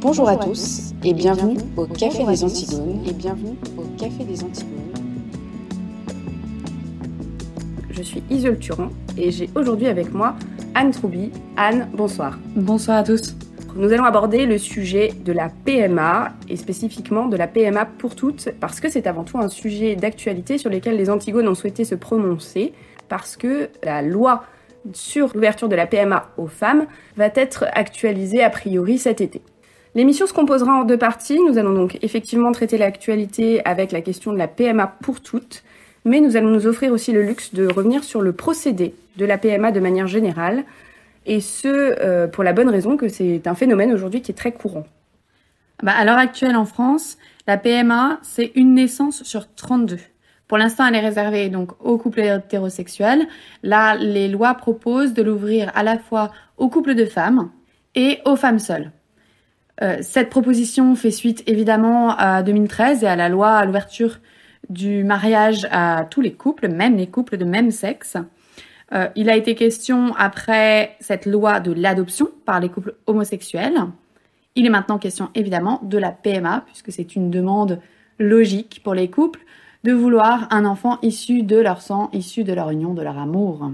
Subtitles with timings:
[0.00, 4.92] Bonjour à tous et bienvenue au Café des Antigones et bienvenue au Café des Antigones.
[7.90, 10.36] Je suis Isole Turan et j'ai aujourd'hui avec moi
[10.74, 11.30] Anne Troubi.
[11.56, 12.38] Anne, bonsoir.
[12.54, 13.34] Bonsoir à tous.
[13.74, 18.50] Nous allons aborder le sujet de la PMA et spécifiquement de la PMA pour toutes
[18.60, 21.94] parce que c'est avant tout un sujet d'actualité sur lequel les Antigones ont souhaité se
[21.94, 22.74] prononcer
[23.08, 24.44] parce que la loi
[24.92, 29.40] sur l'ouverture de la PMA aux femmes va être actualisée a priori cet été.
[29.96, 31.40] L'émission se composera en deux parties.
[31.40, 35.64] Nous allons donc effectivement traiter l'actualité avec la question de la PMA pour toutes,
[36.04, 39.38] mais nous allons nous offrir aussi le luxe de revenir sur le procédé de la
[39.38, 40.64] PMA de manière générale,
[41.24, 44.52] et ce, euh, pour la bonne raison que c'est un phénomène aujourd'hui qui est très
[44.52, 44.86] courant.
[45.82, 47.16] Bah, à l'heure actuelle en France,
[47.46, 49.96] la PMA, c'est une naissance sur 32.
[50.46, 53.26] Pour l'instant, elle est réservée donc aux couples hétérosexuels.
[53.62, 57.48] Là, les lois proposent de l'ouvrir à la fois aux couples de femmes
[57.94, 58.90] et aux femmes seules.
[59.82, 64.20] Euh, cette proposition fait suite évidemment à 2013 et à la loi à l'ouverture
[64.70, 68.16] du mariage à tous les couples, même les couples de même sexe.
[68.92, 73.78] Euh, il a été question après cette loi de l'adoption par les couples homosexuels.
[74.54, 77.80] Il est maintenant question évidemment de la PMA, puisque c'est une demande
[78.18, 79.40] logique pour les couples
[79.84, 83.70] de vouloir un enfant issu de leur sang, issu de leur union, de leur amour.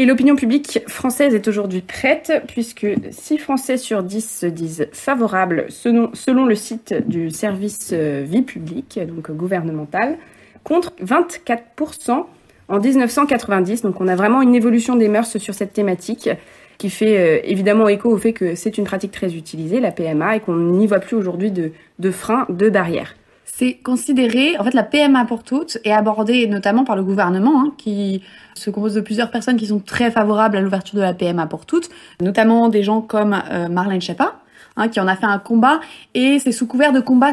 [0.00, 5.66] Et l'opinion publique française est aujourd'hui prête, puisque 6 Français sur 10 se disent favorables
[5.70, 10.16] selon, le site du service euh, vie publique, donc gouvernemental,
[10.62, 12.26] contre 24%
[12.68, 13.82] en 1990.
[13.82, 16.30] Donc on a vraiment une évolution des mœurs sur cette thématique
[16.78, 20.36] qui fait euh, évidemment écho au fait que c'est une pratique très utilisée, la PMA,
[20.36, 23.16] et qu'on n'y voit plus aujourd'hui de, de freins, de barrières
[23.58, 27.74] c'est considéré, en fait, la PMA pour toutes est abordée notamment par le gouvernement, hein,
[27.76, 28.22] qui
[28.54, 31.66] se compose de plusieurs personnes qui sont très favorables à l'ouverture de la PMA pour
[31.66, 34.36] toutes, notamment des gens comme euh, Marlène Schiappa,
[34.76, 35.80] hein, qui en a fait un combat,
[36.14, 37.32] et c'est sous couvert de combat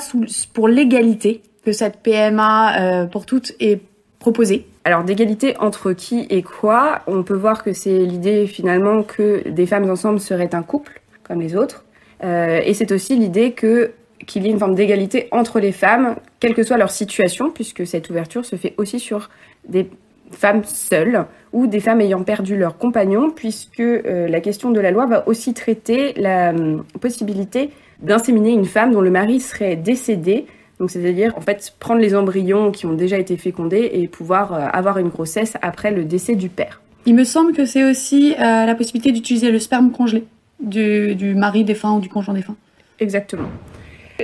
[0.56, 3.84] pour l'égalité que cette PMA euh, pour toutes est
[4.18, 4.66] proposée.
[4.84, 9.68] Alors d'égalité entre qui et quoi On peut voir que c'est l'idée finalement que des
[9.68, 11.86] femmes ensemble seraient un couple comme les autres,
[12.24, 13.92] euh, et c'est aussi l'idée que
[14.26, 17.86] qu'il y ait une forme d'égalité entre les femmes, quelle que soit leur situation, puisque
[17.86, 19.30] cette ouverture se fait aussi sur
[19.68, 19.90] des
[20.32, 24.92] femmes seules ou des femmes ayant perdu leur compagnon, puisque euh, la question de la
[24.92, 27.70] loi va aussi traiter la euh, possibilité
[28.02, 30.46] d'inséminer une femme dont le mari serait décédé.
[30.80, 34.68] Donc c'est-à-dire en fait prendre les embryons qui ont déjà été fécondés et pouvoir euh,
[34.74, 36.82] avoir une grossesse après le décès du père.
[37.06, 40.24] Il me semble que c'est aussi la possibilité d'utiliser le sperme congelé
[40.60, 42.56] du, du mari défunt ou du conjoint défunt.
[43.00, 43.50] Exactement.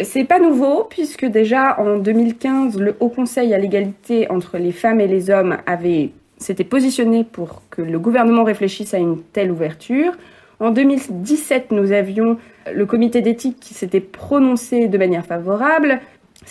[0.03, 5.01] C'est pas nouveau puisque déjà en 2015, le Haut Conseil à l'égalité entre les femmes
[5.01, 10.13] et les hommes avait s'était positionné pour que le gouvernement réfléchisse à une telle ouverture.
[10.59, 12.37] En 2017, nous avions
[12.73, 15.99] le comité d'éthique qui s'était prononcé de manière favorable.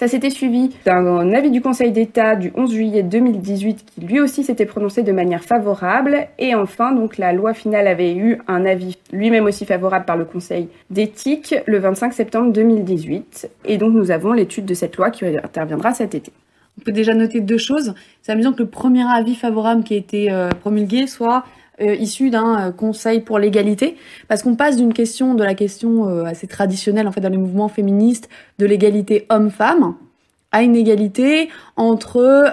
[0.00, 4.42] Ça s'était suivi d'un avis du Conseil d'État du 11 juillet 2018 qui lui aussi
[4.44, 6.26] s'était prononcé de manière favorable.
[6.38, 10.24] Et enfin, donc la loi finale avait eu un avis lui-même aussi favorable par le
[10.24, 13.50] Conseil d'éthique le 25 septembre 2018.
[13.66, 16.32] Et donc nous avons l'étude de cette loi qui interviendra cet été.
[16.78, 17.92] On peut déjà noter deux choses.
[18.22, 21.44] C'est amusant que le premier avis favorable qui a été euh, promulgué soit
[21.80, 23.96] euh, issu d'un euh, conseil pour l'égalité,
[24.28, 27.38] parce qu'on passe d'une question, de la question euh, assez traditionnelle en fait dans les
[27.38, 29.94] mouvements féministes, de l'égalité homme-femme,
[30.52, 32.52] à une égalité entre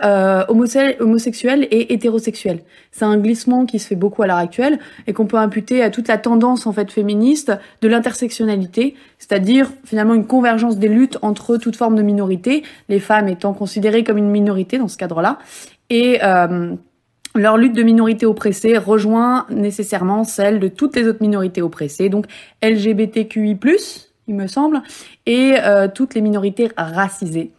[0.49, 2.59] homosexuels et hétérosexuels.
[2.91, 4.77] C'est un glissement qui se fait beaucoup à l'heure actuelle
[5.07, 7.51] et qu'on peut imputer à toute la tendance en fait féministe
[7.81, 13.29] de l'intersectionnalité, c'est-à-dire finalement une convergence des luttes entre toutes formes de minorités, les femmes
[13.29, 15.39] étant considérées comme une minorité dans ce cadre-là,
[15.89, 16.19] et
[17.37, 22.25] leur lutte de minorité oppressée rejoint nécessairement celle de toutes les autres minorités oppressées, donc
[22.61, 23.57] LGBTQI+,
[24.27, 24.81] il me semble,
[25.25, 27.51] et euh, toutes les minorités racisées.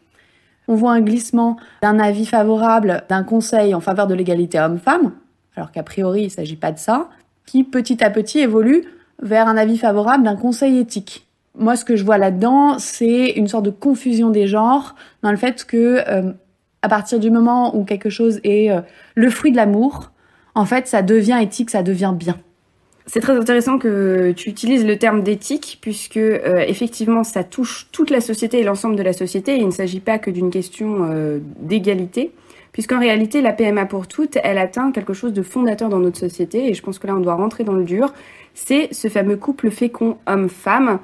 [0.67, 5.13] On voit un glissement d'un avis favorable d'un conseil en faveur de l'égalité homme-femme,
[5.57, 7.09] alors qu'a priori il ne s'agit pas de ça,
[7.47, 8.85] qui petit à petit évolue
[9.23, 11.27] vers un avis favorable d'un conseil éthique.
[11.57, 15.37] Moi, ce que je vois là-dedans, c'est une sorte de confusion des genres dans le
[15.37, 16.33] fait que euh,
[16.83, 18.81] à partir du moment où quelque chose est euh,
[19.15, 20.11] le fruit de l'amour,
[20.55, 22.37] en fait, ça devient éthique, ça devient bien.
[23.07, 28.11] C'est très intéressant que tu utilises le terme d'éthique, puisque euh, effectivement, ça touche toute
[28.11, 29.57] la société et l'ensemble de la société.
[29.57, 32.33] Il ne s'agit pas que d'une question euh, d'égalité,
[32.73, 36.69] puisqu'en réalité, la PMA pour toutes, elle atteint quelque chose de fondateur dans notre société.
[36.69, 38.13] Et je pense que là, on doit rentrer dans le dur.
[38.55, 40.99] C'est ce fameux couple fécond homme-femme,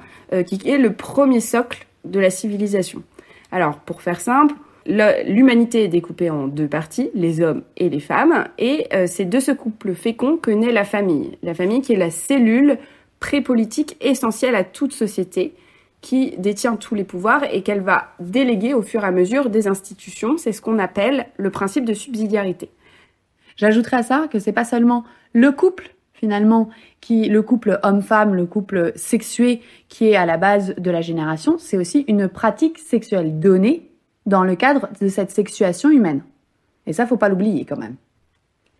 [0.45, 3.01] qui est le premier socle de la civilisation.
[3.51, 4.53] Alors, pour faire simple,
[4.85, 9.39] l'humanité est découpée en deux parties, les hommes et les femmes, et euh, c'est de
[9.39, 11.37] ce couple fécond que naît la famille.
[11.43, 12.77] La famille qui est la cellule
[13.19, 15.55] pré-politique essentielle à toute société,
[16.01, 19.67] qui détient tous les pouvoirs et qu'elle va déléguer au fur et à mesure des
[19.67, 20.37] institutions.
[20.37, 22.69] C'est ce qu'on appelle le principe de subsidiarité.
[23.55, 25.03] J'ajouterais à ça que c'est pas seulement
[25.33, 26.69] le couple finalement
[27.01, 31.57] qui le couple homme-femme, le couple sexué qui est à la base de la génération,
[31.57, 33.91] c'est aussi une pratique sexuelle donnée
[34.25, 36.23] dans le cadre de cette sexuation humaine.
[36.87, 37.95] Et ça faut pas l'oublier quand même.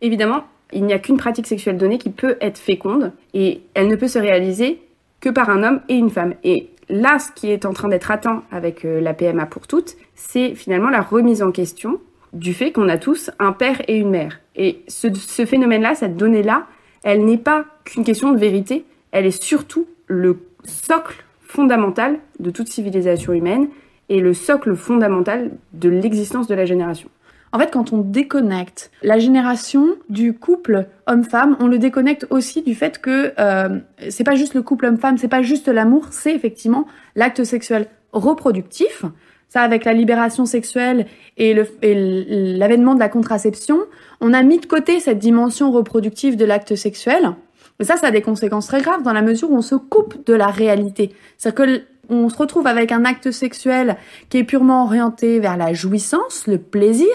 [0.01, 0.43] Évidemment,
[0.73, 4.07] il n'y a qu'une pratique sexuelle donnée qui peut être féconde et elle ne peut
[4.07, 4.81] se réaliser
[5.21, 6.33] que par un homme et une femme.
[6.43, 9.95] Et là, ce qui est en train d'être atteint avec euh, la PMA pour toutes,
[10.15, 11.99] c'est finalement la remise en question
[12.33, 14.39] du fait qu'on a tous un père et une mère.
[14.55, 16.67] Et ce, ce phénomène-là, cette donnée-là,
[17.03, 22.67] elle n'est pas qu'une question de vérité, elle est surtout le socle fondamental de toute
[22.67, 23.69] civilisation humaine
[24.09, 27.09] et le socle fondamental de l'existence de la génération.
[27.55, 32.75] En fait, quand on déconnecte la génération du couple homme-femme, on le déconnecte aussi du
[32.75, 33.79] fait que euh,
[34.09, 36.85] c'est pas juste le couple homme-femme, c'est pas juste l'amour, c'est effectivement
[37.15, 39.05] l'acte sexuel reproductif.
[39.47, 41.05] Ça, avec la libération sexuelle
[41.37, 43.79] et l'avènement de la contraception,
[44.19, 47.35] on a mis de côté cette dimension reproductive de l'acte sexuel.
[47.79, 50.25] Et ça, ça a des conséquences très graves dans la mesure où on se coupe
[50.25, 51.13] de la réalité.
[51.37, 53.97] C'est-à-dire que on se retrouve avec un acte sexuel
[54.29, 57.13] qui est purement orienté vers la jouissance, le plaisir,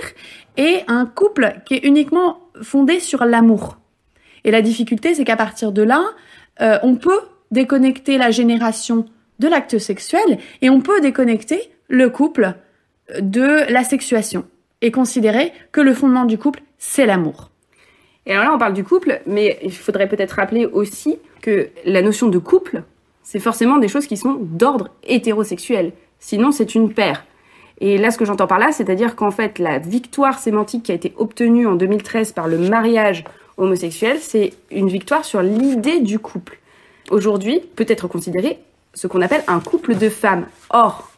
[0.56, 3.78] et un couple qui est uniquement fondé sur l'amour.
[4.44, 6.02] Et la difficulté, c'est qu'à partir de là,
[6.60, 7.20] euh, on peut
[7.50, 9.06] déconnecter la génération
[9.38, 12.54] de l'acte sexuel et on peut déconnecter le couple
[13.20, 14.44] de la sexuation
[14.82, 17.50] et considérer que le fondement du couple, c'est l'amour.
[18.26, 22.02] Et alors là, on parle du couple, mais il faudrait peut-être rappeler aussi que la
[22.02, 22.84] notion de couple,
[23.30, 25.92] c'est forcément des choses qui sont d'ordre hétérosexuel.
[26.18, 27.24] Sinon, c'est une paire.
[27.80, 30.96] Et là, ce que j'entends par là, c'est-à-dire qu'en fait, la victoire sémantique qui a
[30.96, 33.22] été obtenue en 2013 par le mariage
[33.56, 36.58] homosexuel, c'est une victoire sur l'idée du couple.
[37.12, 38.58] Aujourd'hui, peut être considéré
[38.94, 40.46] ce qu'on appelle un couple de femmes.
[40.70, 41.12] Or,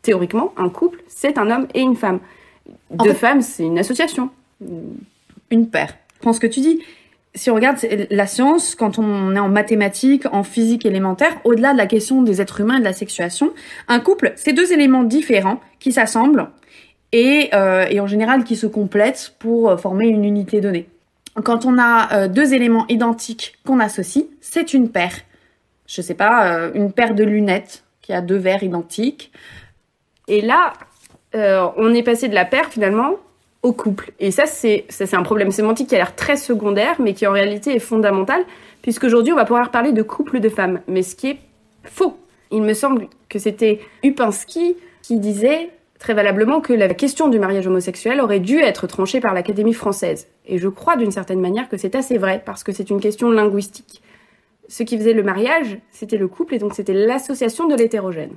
[0.00, 2.20] théoriquement, un couple, c'est un homme et une femme.
[2.90, 4.30] Deux femmes, c'est une association.
[5.50, 5.94] Une paire.
[6.16, 6.80] Je pense que tu dis
[7.38, 7.78] si on regarde
[8.10, 12.40] la science, quand on est en mathématiques, en physique élémentaire, au-delà de la question des
[12.40, 13.52] êtres humains et de la sexuation,
[13.86, 16.48] un couple, c'est deux éléments différents qui s'assemblent
[17.12, 20.88] et, euh, et, en général qui se complètent pour euh, former une unité donnée.
[21.44, 25.14] Quand on a euh, deux éléments identiques qu'on associe, c'est une paire.
[25.86, 29.32] Je sais pas, une paire de lunettes qui a deux verres identiques.
[30.26, 30.74] Et là,
[31.32, 33.12] on est passé de la paire finalement
[33.62, 34.12] au couple.
[34.20, 37.74] Et ça, c'est un problème sémantique qui a l'air très secondaire, mais qui en réalité
[37.74, 38.44] est fondamental,
[38.82, 41.38] puisqu'aujourd'hui, on va pouvoir parler de couple de femmes, mais ce qui est
[41.84, 42.16] faux.
[42.50, 47.66] Il me semble que c'était Upinski qui disait très valablement que la question du mariage
[47.66, 50.28] homosexuel aurait dû être tranchée par l'Académie française.
[50.46, 53.30] Et je crois d'une certaine manière que c'est assez vrai, parce que c'est une question
[53.30, 54.00] linguistique.
[54.68, 58.36] Ce qui faisait le mariage, c'était le couple, et donc c'était l'association de l'hétérogène.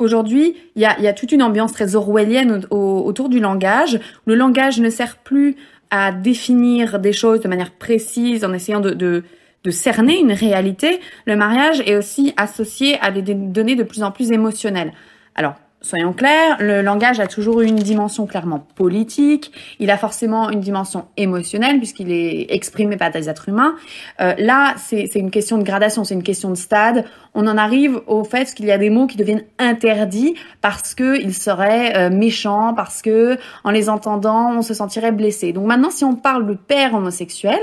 [0.00, 4.00] Aujourd'hui, il y a, toute une ambiance très orwellienne autour du langage.
[4.24, 5.56] Le langage ne sert plus
[5.90, 11.00] à définir des choses de manière précise en essayant de, de cerner une réalité.
[11.26, 14.94] Le mariage est aussi associé à des données de plus en plus émotionnelles.
[15.34, 20.50] Alors, soyons clairs, le langage a toujours eu une dimension clairement politique, il a forcément
[20.50, 23.74] une dimension émotionnelle puisqu'il est exprimé par des êtres humains.
[24.20, 27.04] Euh, là, c'est une question de gradation, c'est une question de stade.
[27.34, 31.34] On en arrive au fait qu'il y a des mots qui deviennent interdits parce qu'ils
[31.34, 35.52] seraient euh, méchants, parce que en les entendant, on se sentirait blessé.
[35.52, 37.60] Donc maintenant, si on parle de père homosexuel,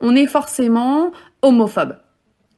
[0.00, 1.10] on est forcément
[1.42, 1.96] homophobe.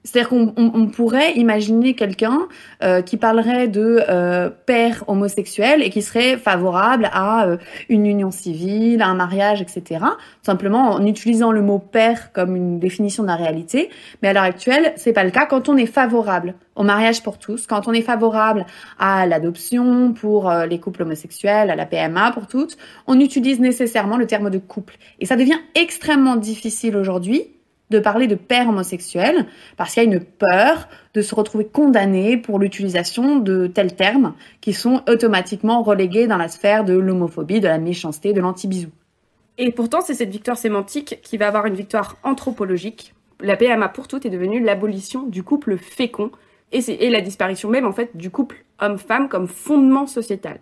[0.04, 2.48] C'est-à-dire qu'on pourrait imaginer quelqu'un
[2.82, 7.56] euh, qui parlerait de euh, père homosexuel et qui serait favorable à euh,
[7.88, 10.04] une union civile, à un mariage, etc.
[10.42, 13.90] Simplement en utilisant le mot père comme une définition de la réalité.
[14.22, 15.46] Mais à l'heure actuelle, c'est pas le cas.
[15.46, 18.66] Quand on est favorable au mariage pour tous, quand on est favorable
[18.98, 24.26] à l'adoption pour les couples homosexuels, à la PMA pour toutes, on utilise nécessairement le
[24.26, 24.96] terme de couple.
[25.20, 27.50] Et ça devient extrêmement difficile aujourd'hui
[27.92, 29.46] de parler de père homosexuel
[29.76, 34.34] parce qu'il y a une peur de se retrouver condamné pour l'utilisation de tels termes
[34.60, 38.90] qui sont automatiquement relégués dans la sphère de l'homophobie, de la méchanceté, de l'anti-bisou.
[39.58, 43.14] Et pourtant, c'est cette victoire sémantique qui va avoir une victoire anthropologique.
[43.40, 46.30] La PMA pour toutes est devenue l'abolition du couple fécond
[46.72, 50.58] et, et la disparition même en fait du couple homme-femme comme fondement sociétal.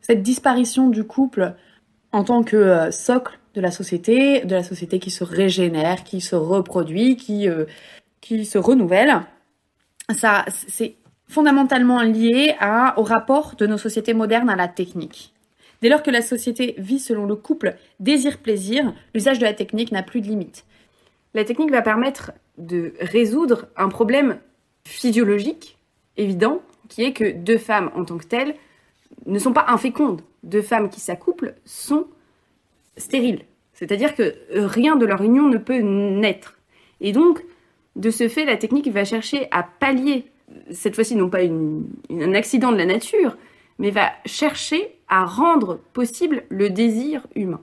[0.00, 1.54] Cette disparition du couple
[2.12, 6.20] en tant que euh, socle de la société, de la société qui se régénère, qui
[6.20, 7.64] se reproduit, qui, euh,
[8.20, 9.22] qui se renouvelle.
[10.14, 10.96] Ça, c'est
[11.28, 15.32] fondamentalement lié à, au rapport de nos sociétés modernes à la technique.
[15.80, 20.02] Dès lors que la société vit selon le couple désir-plaisir, l'usage de la technique n'a
[20.02, 20.64] plus de limite.
[21.34, 24.38] La technique va permettre de résoudre un problème
[24.86, 25.78] physiologique
[26.16, 28.54] évident qui est que deux femmes en tant que telles
[29.26, 30.22] ne sont pas infécondes.
[30.42, 32.06] Deux femmes qui s'accouplent sont
[32.96, 33.42] stériles.
[33.72, 36.58] C'est-à-dire que rien de leur union ne peut naître.
[37.00, 37.44] Et donc,
[37.96, 40.26] de ce fait, la technique va chercher à pallier,
[40.70, 43.36] cette fois-ci non pas un accident de la nature,
[43.78, 47.60] mais va chercher à rendre possible le désir humain.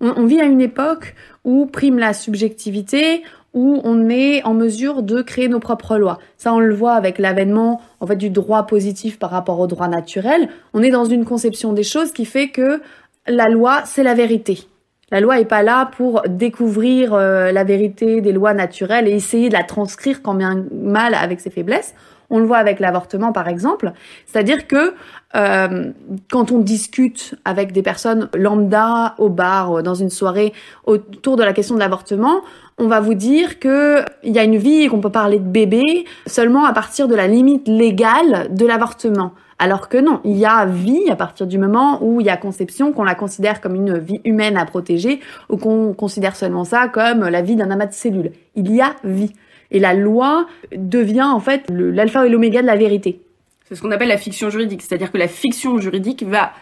[0.00, 3.22] On, vit à une époque où prime la subjectivité,
[3.54, 6.18] où on est en mesure de créer nos propres lois.
[6.36, 9.88] Ça, on le voit avec l'avènement en fait du droit positif par rapport au droit
[9.88, 10.48] naturel.
[10.74, 12.82] On est dans une conception des choses qui fait que
[13.26, 14.66] la loi, c'est la vérité.
[15.10, 19.48] La loi est pas là pour découvrir euh, la vérité des lois naturelles et essayer
[19.48, 21.94] de la transcrire quand bien mal avec ses faiblesses.
[22.30, 23.92] On le voit avec l'avortement, par exemple.
[24.26, 24.94] C'est-à-dire que
[25.36, 25.92] euh,
[26.30, 30.52] quand on discute avec des personnes lambda au bar, dans une soirée,
[30.84, 32.40] autour de la question de l'avortement,
[32.78, 35.48] on va vous dire que il y a une vie et qu'on peut parler de
[35.48, 39.32] bébé seulement à partir de la limite légale de l'avortement.
[39.58, 42.36] Alors que non, il y a vie à partir du moment où il y a
[42.36, 46.88] conception, qu'on la considère comme une vie humaine à protéger, ou qu'on considère seulement ça
[46.88, 48.32] comme la vie d'un amas de cellules.
[48.56, 49.32] Il y a vie.
[49.70, 50.46] Et la loi
[50.76, 53.20] devient en fait l'alpha et l'oméga de la vérité.
[53.64, 56.52] C'est ce qu'on appelle la fiction juridique, c'est-à-dire que la fiction juridique va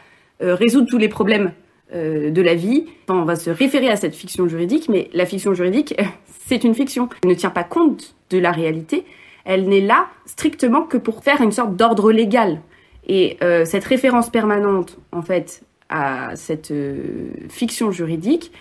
[0.43, 1.53] euh, résoudre tous les problèmes
[1.95, 2.87] euh, de la vie.
[3.09, 5.95] on va se référer à cette fiction juridique, mais la fiction juridique,
[6.47, 7.09] c'est une fiction.
[7.23, 9.05] Elle ne tient pas compte de la réalité.
[9.45, 12.61] Elle n'est là strictement que pour faire une sorte d'ordre légal.
[13.07, 16.73] Et euh, cette référence permanente, en fait, à cette
[17.49, 18.53] fiction juridique,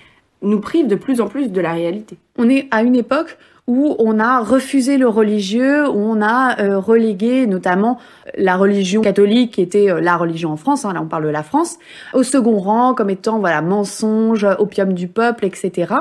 [0.41, 2.17] nous prive de plus en plus de la réalité.
[2.37, 6.79] On est à une époque où on a refusé le religieux, où on a euh,
[6.79, 7.99] relégué notamment
[8.35, 11.29] la religion catholique, qui était euh, la religion en France, hein, là on parle de
[11.29, 11.77] la France,
[12.13, 15.93] au second rang comme étant voilà mensonge, opium du peuple, etc.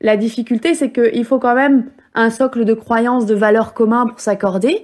[0.00, 4.20] La difficulté, c'est qu'il faut quand même un socle de croyances, de valeurs communs pour
[4.20, 4.82] s'accorder.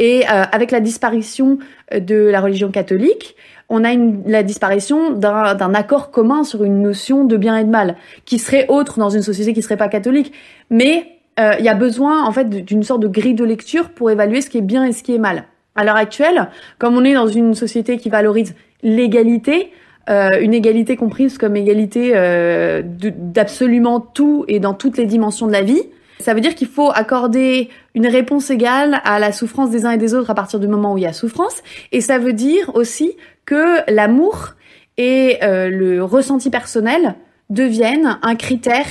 [0.00, 1.58] Et euh, avec la disparition
[1.94, 3.36] de la religion catholique,
[3.68, 3.90] on a
[4.26, 8.66] la disparition d'un accord commun sur une notion de bien et de mal, qui serait
[8.68, 10.32] autre dans une société qui serait pas catholique.
[10.70, 14.10] Mais euh, il y a besoin en fait d'une sorte de grille de lecture pour
[14.10, 15.44] évaluer ce qui est bien et ce qui est mal.
[15.76, 19.70] À l'heure actuelle, comme on est dans une société qui valorise l'égalité,
[20.08, 25.52] euh, une égalité comprise comme égalité euh, d'absolument tout et dans toutes les dimensions de
[25.52, 25.82] la vie,
[26.20, 29.98] ça veut dire qu'il faut accorder une réponse égale à la souffrance des uns et
[29.98, 31.62] des autres à partir du moment où il y a souffrance.
[31.92, 34.54] Et ça veut dire aussi que l'amour
[34.96, 37.16] et le ressenti personnel
[37.50, 38.86] deviennent un critère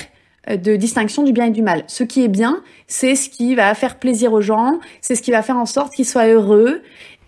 [0.50, 1.83] euh, de distinction du bien et du mal.
[1.88, 5.31] Ce qui est bien, c'est ce qui va faire plaisir aux gens, c'est ce qui
[5.31, 6.81] va faire en sorte qu'ils soient heureux.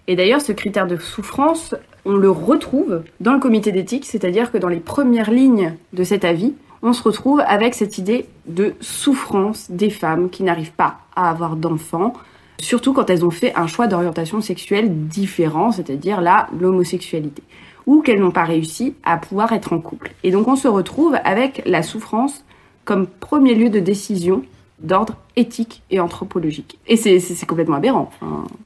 [0.07, 4.57] Et d'ailleurs, ce critère de souffrance, on le retrouve dans le comité d'éthique, c'est-à-dire que
[4.57, 6.53] dans les premières lignes de cet avis,
[6.83, 11.55] on se retrouve avec cette idée de souffrance des femmes qui n'arrivent pas à avoir
[11.55, 12.13] d'enfants,
[12.59, 17.43] surtout quand elles ont fait un choix d'orientation sexuelle différent, c'est-à-dire là, l'homosexualité,
[17.85, 20.11] ou qu'elles n'ont pas réussi à pouvoir être en couple.
[20.23, 22.43] Et donc on se retrouve avec la souffrance
[22.85, 24.43] comme premier lieu de décision
[24.83, 26.79] d'ordre éthique et anthropologique.
[26.87, 28.09] Et c'est complètement aberrant.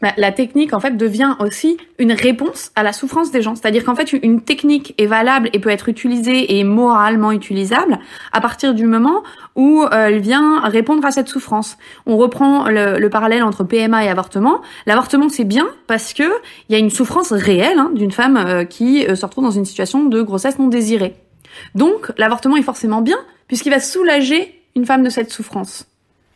[0.01, 3.55] Bah, la technique, en fait, devient aussi une réponse à la souffrance des gens.
[3.55, 8.00] C'est-à-dire qu'en fait, une technique est valable et peut être utilisée et moralement utilisable
[8.31, 9.24] à partir du moment
[9.55, 11.77] où euh, elle vient répondre à cette souffrance.
[12.05, 14.62] On reprend le, parallèle entre PMA et avortement.
[14.86, 16.24] L'avortement, c'est bien parce que
[16.69, 19.51] il y a une souffrance réelle hein, d'une femme euh, qui euh, se retrouve dans
[19.51, 21.15] une situation de grossesse non désirée.
[21.75, 23.17] Donc, l'avortement est forcément bien
[23.48, 25.86] puisqu'il va soulager une femme de cette souffrance.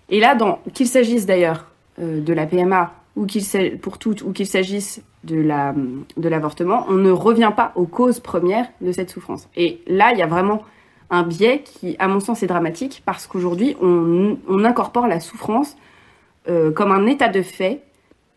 [0.09, 0.37] Et là,
[0.73, 1.67] qu'il s'agisse d'ailleurs
[1.99, 3.43] euh, de la PMA ou qu'il
[3.79, 5.73] pour toutes ou qu'il s'agisse de la
[6.17, 9.49] de l'avortement, on ne revient pas aux causes premières de cette souffrance.
[9.55, 10.63] Et là, il y a vraiment
[11.09, 15.75] un biais qui, à mon sens, est dramatique parce qu'aujourd'hui, on, incorpore la souffrance
[16.47, 17.81] euh, comme un état de fait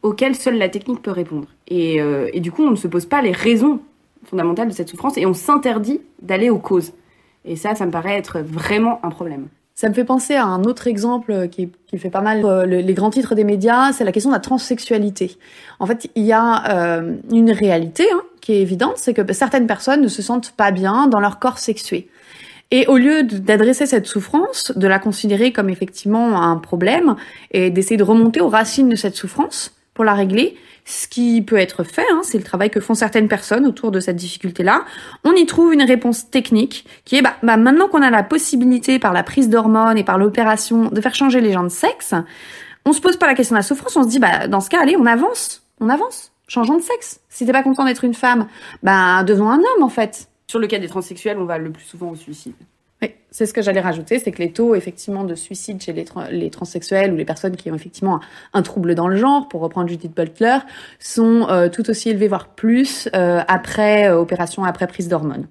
[0.03, 1.49] auquel seule la technique peut répondre.
[1.69, 3.81] Et, euh, et, du coup, on ne se pose pas les raisons
[4.25, 6.93] fondamentales de cette souffrance et on s'interdit d'aller aux causes.
[7.45, 9.49] Et ça, ça me paraît être vraiment un problème.
[9.75, 13.11] Ça me fait penser à un autre exemple qui, fait pas mal euh, les grands
[13.11, 15.37] titres des médias, c'est la question de la transsexualité.
[15.81, 19.67] En fait, il y a euh, une réalité hein, qui est évidente, c'est que certaines
[19.67, 22.09] personnes ne se sentent pas bien dans leur corps sexué.
[22.71, 27.17] Et au lieu d'adresser cette souffrance, de la considérer comme effectivement un problème
[27.51, 31.57] et d'essayer de remonter aux racines de cette souffrance pour la régler, ce qui peut
[31.57, 34.85] être fait, hein, c'est le travail que font certaines personnes autour de cette difficulté-là.
[35.25, 38.99] On y trouve une réponse technique qui est, bah, bah maintenant qu'on a la possibilité
[38.99, 42.15] par la prise d'hormones et par l'opération de faire changer les gens de sexe,
[42.85, 44.69] on se pose pas la question de la souffrance, on se dit, bah dans ce
[44.69, 47.21] cas, allez, on avance, on avance, changeons de sexe.
[47.29, 48.49] Si t'es pas content d'être une femme,
[48.83, 50.29] bah devenons un homme en fait.
[50.49, 52.55] Sur le cas des transsexuels, on va le plus souvent au suicide.
[53.03, 56.51] Oui, c'est ce que j'allais rajouter, c'est que les taux effectivement de suicide chez les,
[56.51, 58.21] transsexuels ou les personnes qui ont effectivement
[58.53, 60.59] un, trouble dans le genre, pour reprendre Judith Butler,
[61.01, 65.49] sont euh, tout aussi élevés, voire plus, euh, après euh, opération, après prise d'hormones.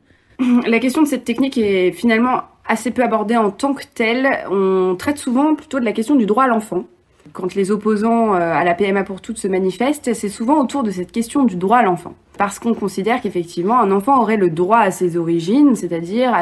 [0.65, 4.27] La question de cette technique est finalement assez peu abordée en tant que telle.
[4.49, 6.85] On traite souvent plutôt de la question du droit à l'enfant.
[7.33, 11.11] Quand les opposants à la PMA pour toutes se manifestent, c'est souvent autour de cette
[11.11, 14.89] question du droit à l'enfant parce qu'on considère qu'effectivement un enfant aurait le droit à
[14.89, 16.33] ses origines, c'est-à-dire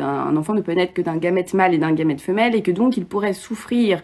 [0.00, 2.70] un enfant ne peut naître que d'un gamète mâle et d'un gamète femelle, et que
[2.70, 4.02] donc il pourrait souffrir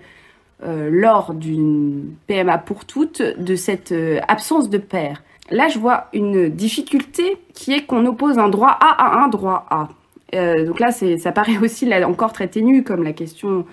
[0.62, 5.22] euh, lors d'une PMA pour toutes de cette euh, absence de père.
[5.50, 9.64] Là, je vois une difficulté qui est qu'on oppose un droit A à un droit
[9.70, 9.88] A.
[10.34, 13.64] Euh, donc là, ça paraît aussi encore très ténu comme la question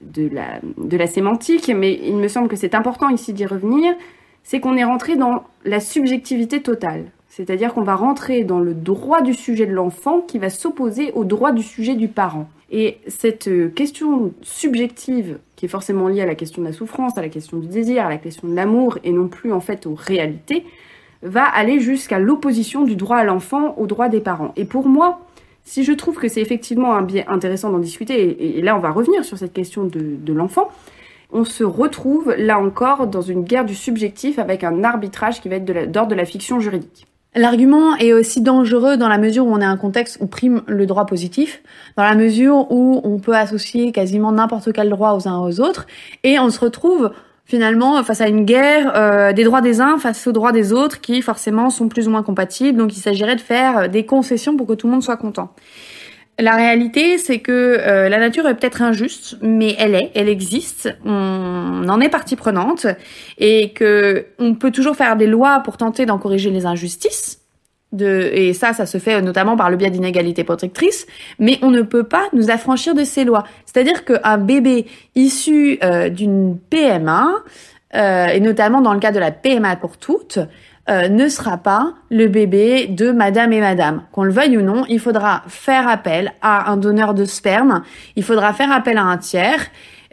[0.00, 3.94] de la, de la sémantique, mais il me semble que c'est important ici d'y revenir
[4.42, 7.06] c'est qu'on est rentré dans la subjectivité totale.
[7.28, 11.24] C'est-à-dire qu'on va rentrer dans le droit du sujet de l'enfant qui va s'opposer au
[11.24, 12.48] droit du sujet du parent.
[12.72, 17.16] Et cette euh, question subjective, qui est forcément liée à la question de la souffrance,
[17.16, 19.86] à la question du désir, à la question de l'amour, et non plus en fait
[19.86, 20.64] aux réalités,
[21.22, 24.52] va aller jusqu'à l'opposition du droit à l'enfant au droit des parents.
[24.56, 25.20] Et pour moi,
[25.64, 28.90] si je trouve que c'est effectivement un biais intéressant d'en discuter, et, là on va
[28.90, 30.68] revenir sur cette question de l'enfant,
[31.32, 35.56] on se retrouve là encore dans une guerre du subjectif avec un arbitrage qui va
[35.56, 37.06] être d'ordre de, la fiction juridique.
[37.36, 40.86] L'argument est aussi dangereux dans la mesure où on est un contexte où prime le
[40.86, 41.62] droit positif,
[41.96, 45.86] dans la mesure où on peut associer quasiment n'importe quel droit aux uns aux autres,
[46.24, 47.12] et on se retrouve
[47.50, 51.00] finalement face à une guerre euh, des droits des uns face aux droits des autres
[51.00, 54.66] qui forcément sont plus ou moins compatibles, donc il s'agirait de faire des concessions pour
[54.66, 55.52] que tout le monde soit content.
[56.38, 60.88] La réalité, c'est que euh, la nature est peut-être injuste, mais elle est, elle existe.
[61.04, 62.86] On en est partie prenante
[63.36, 67.39] et que on peut toujours faire des lois pour tenter d'en corriger les injustices.
[67.92, 71.06] De, et ça, ça se fait notamment par le biais d'inégalités protectrices,
[71.40, 73.44] mais on ne peut pas nous affranchir de ces lois.
[73.66, 77.30] C'est-à-dire qu'un bébé issu euh, d'une PMA,
[77.96, 80.38] euh, et notamment dans le cas de la PMA pour toutes,
[80.90, 84.02] euh, ne sera pas le bébé de madame et madame.
[84.12, 87.82] Qu'on le veuille ou non, il faudra faire appel à un donneur de sperme,
[88.16, 89.60] il faudra faire appel à un tiers.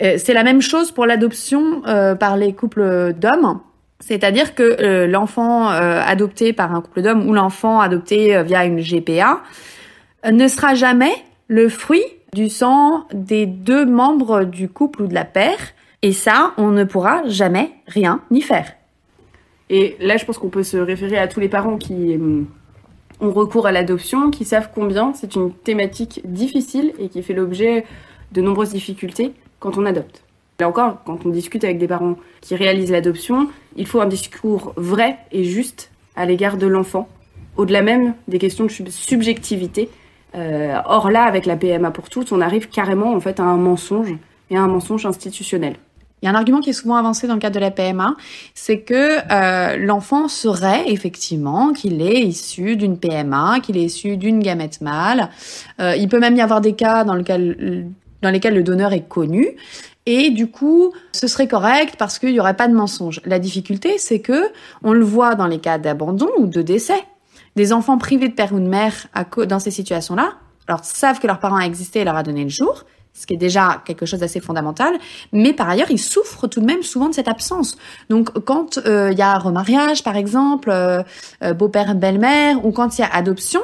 [0.04, 3.60] Euh, c'est la même chose pour l'adoption euh, par les couples d'hommes.
[4.08, 9.42] C'est-à-dire que l'enfant adopté par un couple d'hommes ou l'enfant adopté via une GPA
[10.32, 11.12] ne sera jamais
[11.50, 15.60] le fruit du sang des deux membres du couple ou de la paire.
[16.02, 18.74] Et ça, on ne pourra jamais rien y faire.
[19.70, 22.44] Et là, je pense qu'on peut se référer à tous les parents qui euh,
[23.20, 27.84] ont recours à l'adoption, qui savent combien c'est une thématique difficile et qui fait l'objet
[28.32, 30.24] de nombreuses difficultés quand on adopte.
[30.60, 34.74] Là encore, quand on discute avec des parents qui réalisent l'adoption, il faut un discours
[34.76, 37.08] vrai et juste à l'égard de l'enfant,
[37.58, 39.90] au-delà même des questions de subjectivité.
[40.36, 43.58] Euh, or là, avec la PMA pour toutes, on arrive carrément en fait à un
[43.58, 44.16] mensonge
[44.50, 45.76] et à un mensonge institutionnel.
[46.22, 48.16] Il y a un argument qui est souvent avancé dans le cadre de la PMA,
[48.56, 54.40] c'est que euh, l'enfant serait effectivement qu'il est issu d'une PMA, qu'il est issu d'une
[54.40, 55.30] gamète mâle.
[55.80, 59.50] Euh, il peut même y avoir des cas dans, dans lesquels le donneur est connu.
[60.10, 63.22] Et du coup, ce serait correct parce qu'il n'y aurait pas de mensonge.
[63.26, 67.04] La difficulté, c'est que on le voit dans les cas d'abandon ou de décès.
[67.58, 68.94] Des enfants privés de père ou de mère
[69.48, 70.36] dans ces situations-là,
[70.68, 73.34] alors savent que leur parent a existé et leur a donné le jour, ce qui
[73.34, 74.94] est déjà quelque chose d'assez fondamental,
[75.34, 77.78] mais par ailleurs, ils souffrent tout de même souvent de cette absence.
[78.10, 81.04] Donc, quand euh, il y a remariage, par exemple, euh,
[81.44, 83.62] euh, beau-père, belle-mère, ou quand il y a adoption,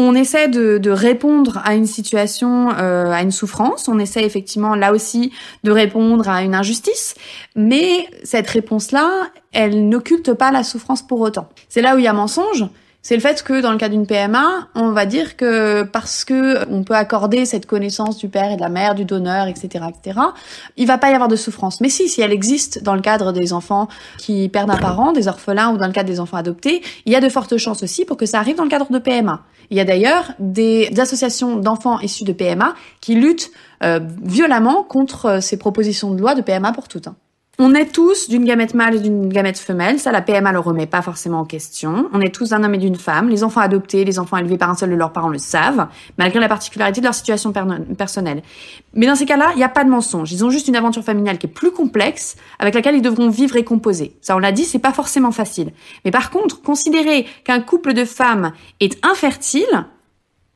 [0.00, 3.88] on essaie de, répondre à une situation, à une souffrance.
[3.88, 5.32] On essaie effectivement là aussi
[5.64, 7.14] de répondre à une injustice,
[7.56, 9.08] mais cette réponse-là,
[9.52, 11.48] elle n'occulte pas la souffrance pour autant.
[11.68, 12.64] C'est là où il y a mensonge
[13.00, 16.68] c'est le fait que dans le cas d'une PMA, on va dire que parce que
[16.68, 20.18] on peut accorder cette connaissance du père et de la mère, du donneur, etc., etc.,
[20.76, 21.80] il va pas y avoir de souffrance.
[21.80, 25.28] Mais si, si elle existe dans le cadre des enfants qui perdent un parent, des
[25.28, 28.04] orphelins ou dans le cadre des enfants adoptés, il y a de fortes chances aussi
[28.04, 29.42] pour que ça arrive dans le cadre de PMA.
[29.70, 33.50] Il y a d'ailleurs des, associations d'enfants issus de PMA qui luttent
[33.84, 37.06] euh, violemment contre euh, ces propositions de loi de PMA pour toutes.
[37.06, 37.16] Hein.
[37.60, 40.86] On est tous d'une gamète mâle et d'une gamète femelle, ça la PMA le remet
[40.86, 42.08] pas forcément en question.
[42.12, 43.28] On est tous d'un homme et d'une femme.
[43.28, 46.38] Les enfants adoptés, les enfants élevés par un seul de leurs parents le savent, malgré
[46.38, 47.52] la particularité de leur situation
[47.96, 48.44] personnelle.
[48.94, 50.30] Mais dans ces cas-là, il n'y a pas de mensonge.
[50.30, 53.56] Ils ont juste une aventure familiale qui est plus complexe, avec laquelle ils devront vivre
[53.56, 54.14] et composer.
[54.20, 55.72] Ça, on l'a dit, c'est pas forcément facile.
[56.04, 59.84] Mais par contre, considérer qu'un couple de femmes est infertile,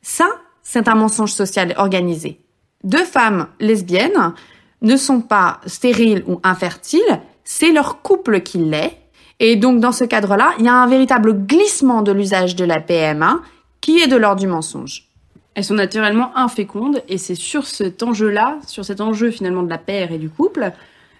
[0.02, 0.28] ça,
[0.62, 2.38] c'est un mensonge social organisé.
[2.84, 4.34] Deux femmes lesbiennes
[4.82, 8.98] ne sont pas stériles ou infertiles, c'est leur couple qui l'est.
[9.40, 12.80] Et donc, dans ce cadre-là, il y a un véritable glissement de l'usage de la
[12.80, 13.40] PMA
[13.80, 15.08] qui est de l'ordre du mensonge.
[15.54, 19.78] elles sont naturellement infécondes et c'est sur cet enjeu-là, sur cet enjeu finalement de la
[19.78, 20.72] paire et du couple,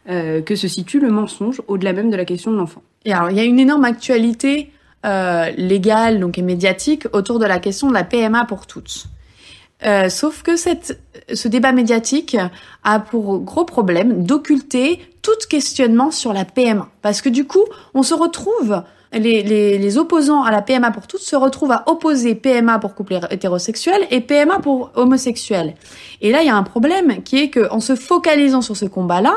[0.09, 2.83] euh, que se situe le mensonge au-delà même de la question de l'enfant.
[3.05, 4.71] Et alors, il y a une énorme actualité
[5.05, 9.07] euh, légale donc et médiatique autour de la question de la PMA pour toutes.
[9.85, 11.01] Euh, sauf que cette,
[11.33, 12.37] ce débat médiatique
[12.85, 16.89] a pour gros problème d'occulter tout questionnement sur la PMA.
[17.01, 17.65] Parce que du coup,
[17.95, 21.85] on se retrouve, les, les, les, opposants à la PMA pour toutes se retrouvent à
[21.87, 25.75] opposer PMA pour couple hétérosexuel et PMA pour homosexuel.
[26.21, 29.35] Et là, il y a un problème qui est qu'en se focalisant sur ce combat-là,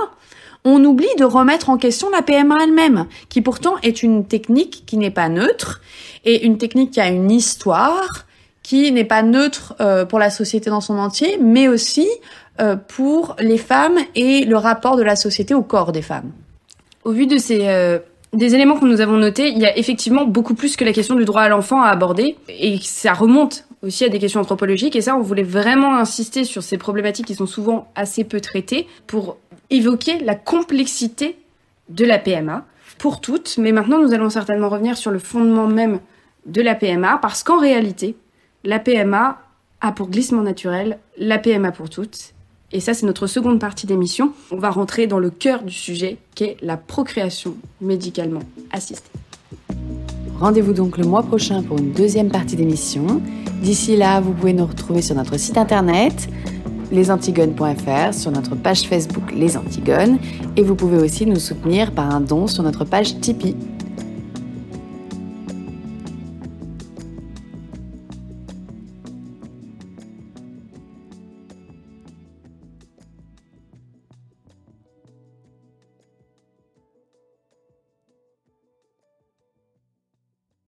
[0.65, 4.97] on oublie de remettre en question la PMA elle-même, qui pourtant est une technique qui
[4.97, 5.81] n'est pas neutre
[6.25, 8.24] et une technique qui a une histoire,
[8.65, 12.08] qui n'est pas neutre euh, pour la société dans son entier, mais aussi
[12.60, 16.32] euh, pour les femmes et le rapport de la société au corps des femmes.
[17.04, 17.99] Au vu de ces euh,
[18.34, 21.13] des éléments que nous avons notés, il y a effectivement beaucoup plus que la question
[21.13, 25.01] du droit à l'enfant à aborder, et ça remonte aussi à des questions anthropologiques, et
[25.01, 29.38] ça, on voulait vraiment insister sur ces problématiques qui sont souvent assez peu traitées pour
[29.69, 31.38] évoquer la complexité
[31.89, 32.65] de la PMA
[32.97, 35.99] pour toutes, mais maintenant nous allons certainement revenir sur le fondement même
[36.47, 38.15] de la PMA, parce qu'en réalité,
[38.65, 39.38] la PMA
[39.80, 42.34] a pour glissement naturel la PMA pour toutes.
[42.71, 44.34] Et ça, c'est notre seconde partie d'émission.
[44.51, 49.12] On va rentrer dans le cœur du sujet, qui est la procréation médicalement assistée.
[50.39, 53.21] Rendez-vous donc le mois prochain pour une deuxième partie d'émission.
[53.62, 56.28] D'ici là, vous pouvez nous retrouver sur notre site internet
[56.91, 60.19] lesantigones.fr, sur notre page Facebook Les Antigones,
[60.56, 63.56] et vous pouvez aussi nous soutenir par un don sur notre page Tipeee.